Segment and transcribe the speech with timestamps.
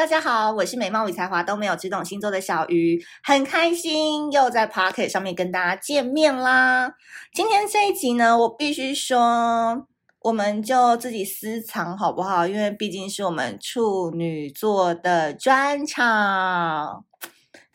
[0.00, 6.94] 大家好，我是美貌与才华都没有，只懂星座的小鱼，很开心又在 Pocket 上面跟大家见面啦。
[7.34, 9.86] 今天这一集呢，我必须说，
[10.20, 12.46] 我们就自己私藏好不好？
[12.46, 17.04] 因为毕竟是我们处女座的专场。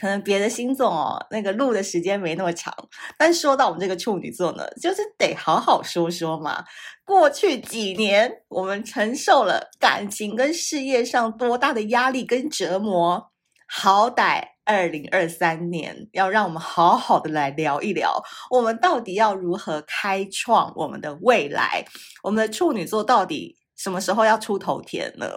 [0.05, 2.71] 可能别的星座哦，那个录的时间没那么长，
[3.17, 6.63] 但说到我们这个处女座呢，就是得好好说说嘛。
[7.03, 13.31] 过去几年，我们承受了感情跟事业上多大的压力跟折磨，
[13.67, 21.83] 好歹二零二三年要让我们好好的来聊一聊，我们到底要如何开创我们的未来？
[22.21, 25.27] 我们的处女座到底什么时候要出头天呢？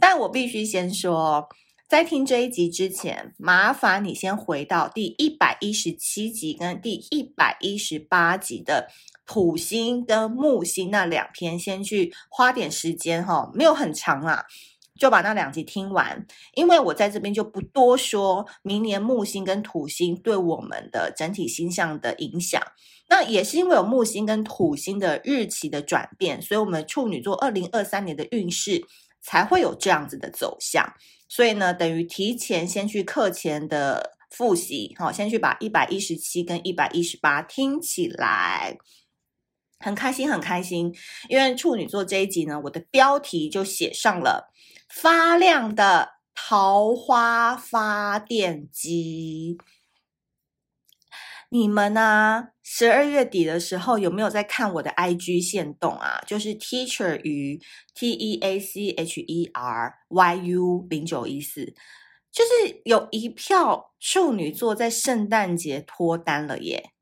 [0.00, 1.46] 但我必须先说。
[1.92, 8.88] 在听这一集之前，麻烦你先回到第一百一十七集跟第一百一十八集的
[9.26, 14.42] 土星跟木星那两篇，先去花点时间哈，没有很长啊，
[14.98, 16.26] 就把那两集听完。
[16.54, 22.58] 因为我在这边就不多说明年木星跟土星对我们的整体星象的影响。
[23.10, 28.82] 那也是因为有木星跟土星的日期的转变，所以我们处女座二零二三年的运势
[29.22, 30.92] 才会有这样子的走向。
[31.28, 38.76] 所以呢，等于提前先去课前的复习，好，先去把一百一十七跟一百一十八听起来，
[39.78, 40.94] 很开心，很开心。
[41.28, 44.52] 因为处女座这一集呢，我的标题就写上了
[44.88, 49.56] “发亮的桃花发电机”。
[51.52, 52.48] 你们呢？
[52.62, 56.18] 十二月底的时候有没有在看我的 IG 限动啊？
[56.26, 57.60] 就是 Teacher 于
[57.94, 61.74] T E A C H E R Y U 零九一四，
[62.32, 66.92] 就是有一票处女座在圣诞节脱单了耶！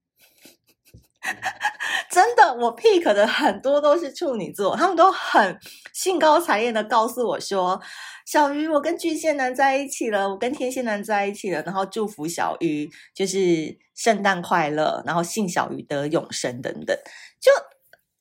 [2.10, 5.58] 真的，我 pick 的很多都是处女座，他们都很
[5.92, 7.80] 兴高采烈的告诉我说
[8.26, 16.96] ：“小鱼，我跟巨蟹男在一起了，我跟天蝎男在一起了。”然后祝福小鱼就是圣诞快乐，然后信小鱼得永生等等，
[17.40, 17.52] 就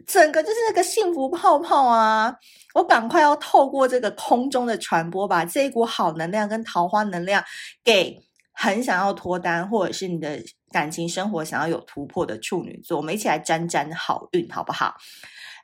[0.05, 2.35] 整个就是那个幸福泡泡啊！
[2.75, 7.43] 我赶快要透过这个空中的传播，把这一股好能量跟桃花能量
[7.83, 8.15] 给
[8.59, 10.39] 很想要脱单，或者是你的。
[10.71, 14.93] 感情生活想要有突破的处女座，我们一起来沾沾好运，好不好？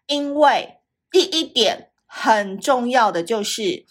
[0.08, 0.80] 因为
[1.12, 3.86] 第一点很重要的就是，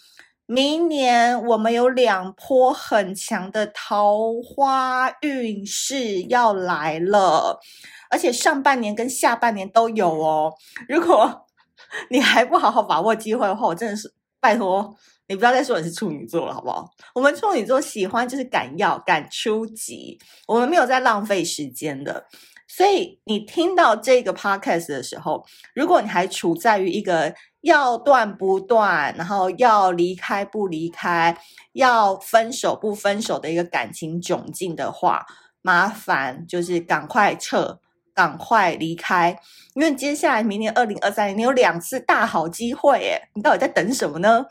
[0.45, 7.61] 明年我们有两波很强的桃花运势要来了，
[8.09, 10.53] 而且上半年跟下半年都有哦。
[10.89, 11.47] 如果
[12.11, 14.93] 你还不好好把握机会的话，我真的是拜托。
[15.27, 16.89] 你不要再说你是处女座了，好不好？
[17.13, 22.25] 我们处女座喜欢就是敢要敢出击，我们没有在浪费时间的。
[22.67, 31.37] 所以你听到这个 podcast 的时候，如果你还处在于一个要断不断，然后要离开不离开，
[31.73, 35.25] 要分手不分手的一个感情窘境的话，
[35.61, 37.79] 麻烦就是赶快撤，
[38.13, 39.39] 赶快离开，
[39.75, 44.45] 因为接下来明年二零二三年你有两次大好机会，耶，你到底在等什么呢？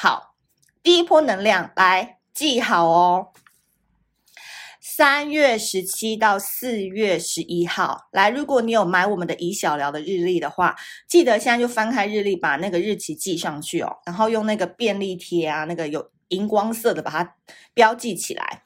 [0.00, 0.36] 好，
[0.80, 3.32] 第一波能量来记好哦。
[4.80, 10.76] 三月十七到四月十一号，来，如果你有买我们的以小聊的日历的话，
[11.08, 17.34] 记得现在就翻开日历，把那个日期记上去哦，然后用那个便利贴啊，那个有荧光色的，把它
[17.74, 18.62] 标记起来。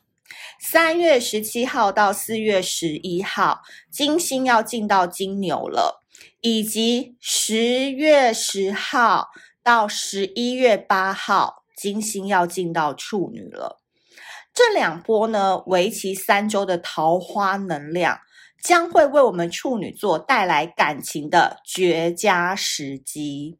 [0.60, 6.04] 三月十七号到四月十一号，金星要进到金牛了，
[6.42, 9.30] 以及十月十号。
[9.62, 13.80] 到十一月八号，金星要进到处女了。
[14.52, 18.20] 这两波呢，为期三周的桃花能量，
[18.60, 23.56] 将会为我们处女座带来感情的绝佳时机。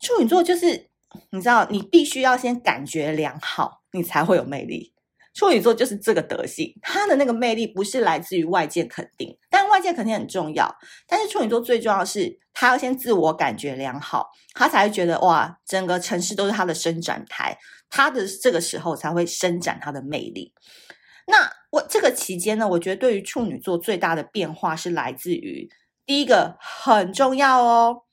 [0.00, 0.90] 处女座就是，
[1.30, 4.92] 你知道，你必须要先感觉良好，你才会有魅力。
[5.36, 10.74] 处女座就是这个德性，他的那个魅力不是来自于外界肯定，但外界肯定很重要。
[11.06, 17.58] 但是处女座最重要的是，他要先自我感觉良好，他才会觉得哇，整个城市都是他的伸展台，
[17.90, 20.54] 他的这个时候才会伸展他的魅力。
[21.26, 25.68] 那我这个期间呢，我觉得对于处女座最大的变化是来自于
[26.06, 28.04] 第一个很重要哦，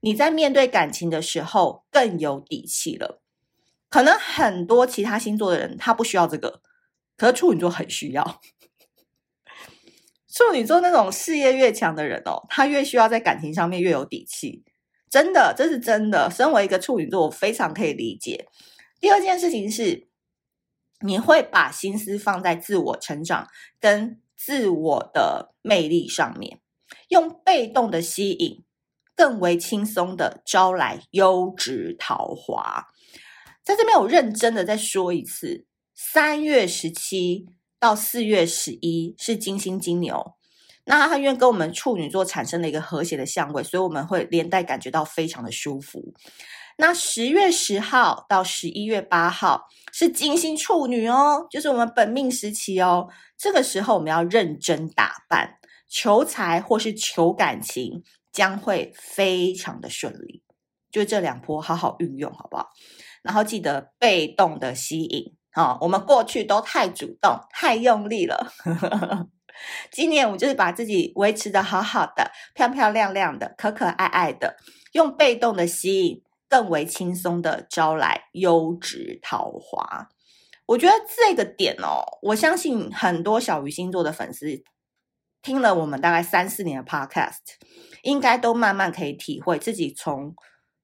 [0.00, 3.20] 你在面对感情的时候更有底气了。
[3.88, 6.62] 可能很多其他星座的人他不需要这个，
[7.22, 8.40] 可是处女座很需要。
[10.26, 14.64] 处女座那种事业越强的人哦，他越需要在感情上面越有底气。
[15.08, 16.28] 真的，这是真的。
[16.28, 18.48] 身为一个处女座，我非常可以理解。
[18.98, 20.08] 第二件事情是，
[21.06, 23.46] 你会把心思放在自我成长
[23.78, 26.58] 跟自我的魅力上面，
[27.06, 28.64] 用被动的吸引，
[29.14, 32.88] 更为轻松的招来优质桃花。
[33.62, 35.66] 在这边，我认真的再说一次：
[36.04, 37.46] 三月十七
[37.78, 40.34] 到四月十一是金星金牛。
[40.84, 46.12] 那它因为跟我们处女座产生了一个和谐的相位，所以我们会连带感觉到非常的舒服。
[46.76, 53.08] 那十月十号到十一月八号是金星处女哦，就是我们本命时期哦。
[53.38, 55.58] 这个时候我们要认真打扮，
[55.88, 58.02] 求财或是求感情
[58.32, 60.42] 将会非常的顺利。
[60.90, 62.70] 就这两波好好运用，好不好？
[63.22, 68.52] 然后记得被动的吸引、哦，我们过去都太主动、太用力了。
[69.92, 74.56] 今年我就是把自己维持的好好的，漂漂亮亮的，可可爱爱的，
[74.92, 80.08] 用被动的吸引，更为轻松的招来优质桃花。
[80.66, 84.62] 我觉得这个点哦，我相信很多小鱼星座的粉丝
[85.42, 87.58] 听了我们大概三四年的 Podcast，
[88.02, 90.34] 应该都慢慢可以体会自己从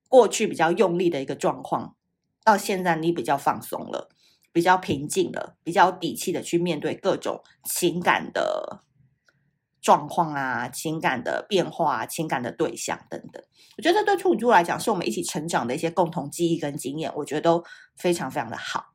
[0.09, 1.97] 过去比较用力的一个状况，
[2.45, 4.11] 到现在你比较放松了。
[4.59, 8.83] 比较平静的，比较底气的去面对各种情感的
[9.81, 13.41] 状况啊，情感的变化啊，情感的对象等等。
[13.77, 17.63] 我觉得这对处女座来讲，是我们一起成长的一些共同记忆跟经验，我觉得都
[17.97, 18.87] 非常非常的好。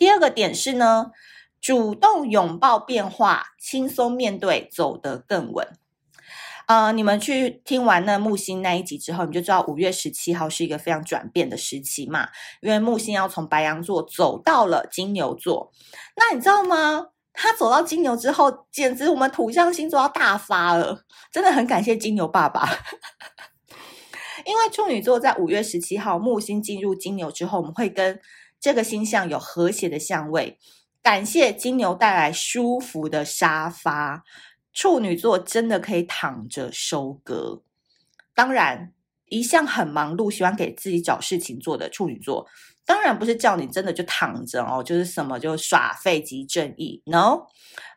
[0.00, 1.12] 第二个点是呢，
[1.60, 5.78] 主动拥抱变化，轻松面对，走得更稳。
[6.66, 12.28] 呃，你们去听完那木星那一集之后，你就知道五月十七号是一个非常转变的时期嘛，
[12.60, 15.72] 因为木星要从白羊座走到了金牛座。
[16.16, 17.06] 那你知道吗？
[17.32, 22.68] 他走到金牛之后，简直我们土象星座要大发了，真的很感谢金牛爸爸。
[24.44, 28.18] 因为处女座在五月十七号木星进入金牛之后，我们会跟
[28.58, 30.58] 这个星象有和谐的相位，
[31.02, 34.24] 感谢金牛带来舒服的沙发。
[34.76, 37.62] 处女座真的可以躺着收割。
[38.34, 38.92] 当然，
[39.24, 42.46] 一向很忙碌、喜欢给自己找事情做的处女座，
[42.84, 47.46] 当然不是叫你真的就躺着哦，就是什么就耍废及正义，no，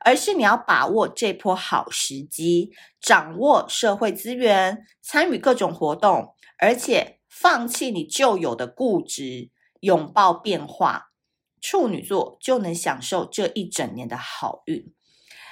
[0.05, 2.71] 而是你要把握这波好时机，
[3.01, 9.49] 掌握社会资源，参与各种活动，而且放弃你旧有的固执，
[9.81, 11.11] 拥抱变化，
[11.59, 14.93] 处女座就能享受这一整年的好运。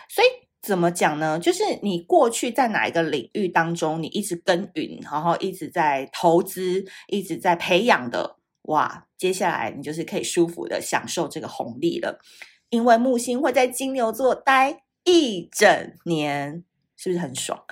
[0.08, 0.47] 所以。
[0.62, 1.39] 怎么讲呢？
[1.39, 9.06] 就是你过去在哪一个领域当中，你一直耕耘，然后一直在投资，一直在培养的，哇！
[9.18, 12.19] 接下来你就是可以舒服的享受这个红利了，
[12.69, 16.63] 因为木星会在金牛座待一整年，
[16.95, 17.63] 是不是很爽？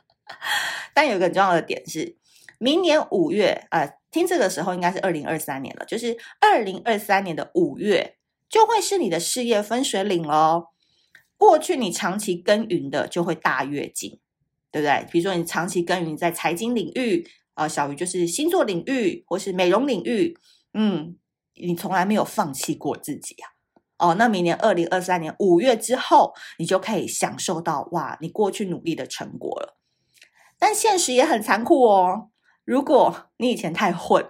[0.94, 2.16] 但有一个很重要的点是，
[2.58, 8.16] 明年五月，呃，听这个时候应该是二零二三年了，就是二零二三年的五月，
[8.48, 10.68] 就会是你的事业分水岭喽。
[11.42, 14.20] 过去你长期耕耘的就会大跃进，
[14.70, 15.04] 对不对？
[15.10, 20.38] 比如说你长期耕耘在财经领域，啊、呃，小鱼就是星座领域或是美容领域，
[20.72, 21.16] 嗯，
[21.54, 23.50] 你从来没有放弃过自己啊。
[23.98, 29.76] 哦，那明年二零二三年五月之后，你就可以享受到哇，你过去努力的成果了。
[30.60, 32.30] 但现实也很残酷哦，
[32.64, 34.24] 如果你以前太混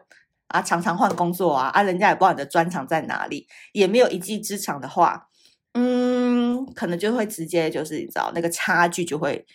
[0.46, 5.28] 啊，常常换工作啊，啊，人家也不知道你的专长在哪里，也没有一技之长的话。
[5.74, 9.46] 嗯，可能就会直接就是你知道那个差距就会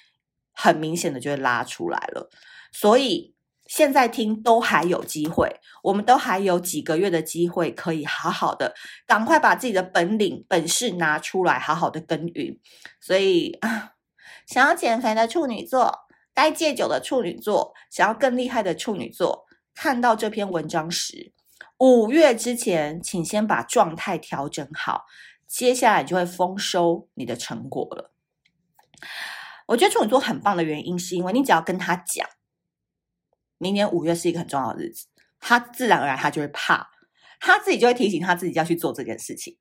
[0.51, 2.29] 很明显的就会拉出来了，
[2.71, 3.35] 所以
[3.67, 8.73] 现在听都还有机会，我们都还有几个月的机会可以好好的
[9.05, 12.57] 赶快把自己的本领本事拿出来，好好的耕耘。
[12.99, 13.91] 所以啊，
[14.47, 19.45] 想要减肥的处女座，该戒酒的处女座，想要更厉害的处女座，
[19.75, 21.31] 看到这篇文章时，
[21.77, 25.05] 五月之前，请先把状态调整好。
[25.47, 28.11] 接下来就会丰收你的成果了。
[29.67, 32.27] 我觉得处女座很棒的原因，是因为你只要跟他讲，
[33.57, 35.07] 明年五月是一个很重要的日子，
[35.39, 36.89] 他自然而然他就会怕，
[37.39, 39.57] 他自己就会提醒他自己要去做这件事情。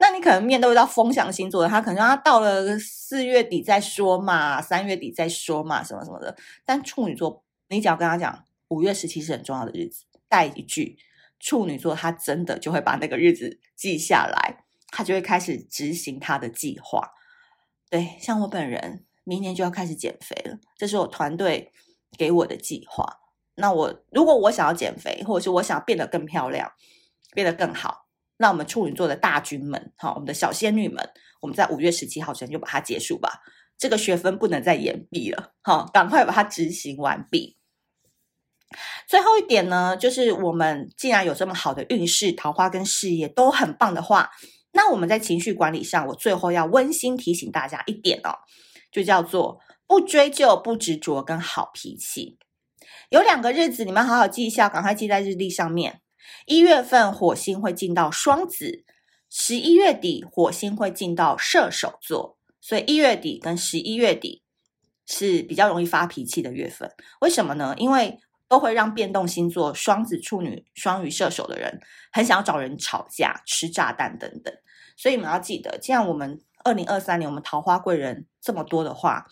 [0.00, 6.36] 那你可能面对到风象星座的，他可能他到了四月底再说嘛，三月底再说嘛，什么什么的。
[6.64, 10.98] 但处女座，你只要跟他讲，五月十七是很重要的日子，带一句，
[11.38, 14.64] 处女座他真的就会把那个日子记下来。
[14.88, 17.10] 他就会开始执行他的计划。
[17.90, 21.72] 对，像我本人，明年就要开始减肥了，这是我团队
[22.16, 23.20] 给我的计划。
[23.54, 26.72] 那我如果我想要减肥，或者是我想要变得更漂亮，
[27.34, 33.42] 变得更好，那我们处女座的大军们，好，我们的小仙女们，我们在五月十七号前就把它结束吧。
[33.76, 37.56] 这个学分不能再延毕了，好，赶快把它执行完毕。
[39.06, 44.30] 最后一点呢，就是我们既然有这么好的运势，桃花跟事业都很棒的话，
[44.78, 48.38] 那我们在情绪管理上，我最后要温馨提醒大家一点哦，
[48.92, 49.58] 就叫做
[49.88, 52.38] 不追究、不执着跟好脾气。
[53.08, 56.00] 有两个日子，你们好好记一下，赶快记在日历上面。
[56.46, 58.84] 一月份火星会进到双子，
[59.28, 64.44] 十一月底火星会进到射手座，所以一月底跟十一月底
[65.06, 66.88] 是比较容易发脾气的月份。
[67.20, 67.74] 为什么呢？
[67.78, 71.80] 因为都会让变动星座双子、处女、双鱼、射手的人
[72.12, 74.54] 很想要找人吵架、吃炸弹等等。
[74.98, 79.26] 所以你们要记得，既然我们二零二三年我们桃花贵人这么多的话，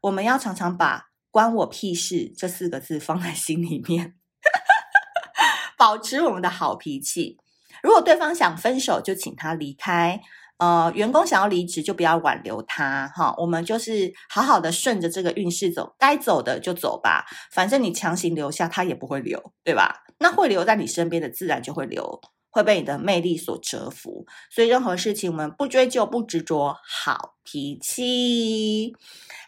[0.00, 1.06] 我们要常常把。
[1.32, 2.34] 关我屁事！
[2.36, 4.14] 这四个字放在心里面，
[5.78, 7.38] 保持我们的好脾气。
[7.84, 10.20] 如果对方想分手，就请他离开。
[10.56, 13.06] 呃，员工想要离职，就不要挽留他。
[13.14, 17.24] 哈，我们就是好好的顺着这个运势走，该走的就走吧。
[17.52, 20.02] 反正你强行留下，他也不会留，对吧？
[20.18, 24.26] 那会留在你身边的，自然就会留，会被你的魅力所折服。
[24.50, 28.94] 所以任何事情，我们不追究，不执着，好脾气。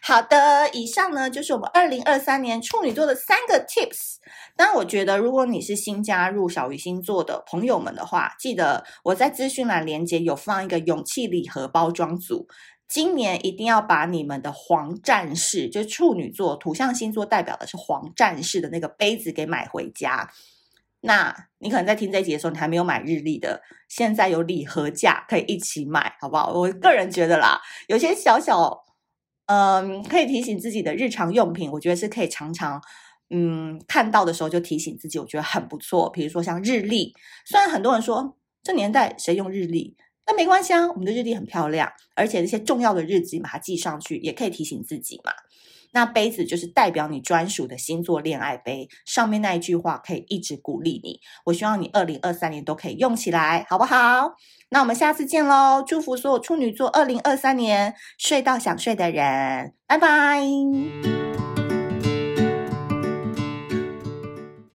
[0.01, 4.17] 好的，以上呢就是我们二零二三年处女座的三个 tips。
[4.55, 12.47] 当然，我觉得如果你是新加入小鱼星座的朋友们的话，记得我在资讯栏连接有放一个勇气礼盒包装组。
[12.85, 20.29] 今年一定要把你们的黄战士，就是处女座土象星座代表的是黄战士的那个杯子给买回家。
[21.03, 26.51] 那你可能在听这一集的时候，你还没有买日历的，现在有礼盒价可以一起买，好不好？
[26.51, 28.81] 我个人觉得啦，有些小小。
[29.47, 32.81] 嗯，可以提醒自己的日常用品，我觉得是可以常常
[33.29, 36.09] 嗯看到的时候就提醒自己，我觉得很不错。
[36.09, 37.13] 比如说像日历，
[37.45, 45.33] 虽然很多人说这年代谁用日历，但没关系啊，我们的日历很漂亮，而且那些重要的日子把它记上去，也可以提醒自己嘛。
[45.93, 51.19] 那杯子就是代表你专属的星座恋爱杯，上面那一句话可以一直鼓励你。
[51.45, 54.33] 我希望你二零二三年都可以用起来，好不好？
[54.69, 55.83] 那我们下次见喽！
[55.85, 60.43] 祝福所有处女座二零二三年睡到想睡的人，拜拜。